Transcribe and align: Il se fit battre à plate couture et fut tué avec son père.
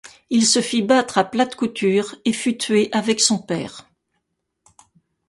Il 0.31 0.47
se 0.47 0.63
fit 0.63 0.81
battre 0.81 1.19
à 1.19 1.23
plate 1.23 1.53
couture 1.55 2.15
et 2.25 2.33
fut 2.33 2.57
tué 2.57 2.89
avec 2.91 3.19
son 3.19 3.37
père. 3.37 3.87